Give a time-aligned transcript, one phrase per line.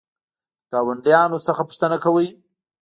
[0.69, 2.27] د ګاونډیانو څخه پوښتنه کوئ؟